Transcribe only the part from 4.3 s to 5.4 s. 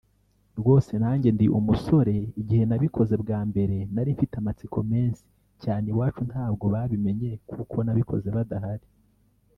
amatsiko mensi